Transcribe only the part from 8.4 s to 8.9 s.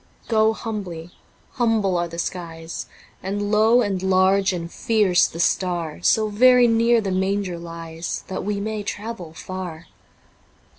we may